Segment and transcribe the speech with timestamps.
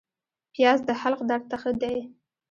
[0.53, 1.97] پیاز د حلق درد ته ښه دی